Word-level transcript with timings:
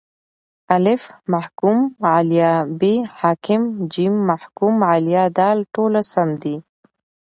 الف: 0.75 1.01
محکوم 1.33 1.77
علیه 2.13 2.53
ب: 2.79 2.81
حاکم 3.19 3.63
ج: 3.93 3.95
محکوم 4.29 4.75
علیه 4.93 5.25
د: 5.37 5.39
ټوله 5.73 6.01
سم 6.11 6.29
دي 6.41 6.55